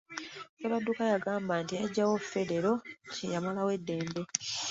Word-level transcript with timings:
Ssebadduka 0.53 1.03
yagamba 1.13 1.53
nti 1.61 1.73
eyaggyawo 1.75 2.15
ffedero 2.23 2.73
ye 3.15 3.25
yamalawo 3.33 3.69
eddembe. 3.77 4.21